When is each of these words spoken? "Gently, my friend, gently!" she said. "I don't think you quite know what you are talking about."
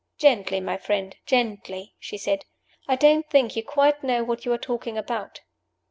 "Gently, 0.17 0.59
my 0.59 0.77
friend, 0.77 1.15
gently!" 1.27 1.93
she 1.99 2.17
said. 2.17 2.45
"I 2.87 2.95
don't 2.95 3.29
think 3.29 3.55
you 3.55 3.63
quite 3.63 4.03
know 4.03 4.23
what 4.23 4.45
you 4.45 4.51
are 4.51 4.57
talking 4.57 4.97
about." 4.97 5.41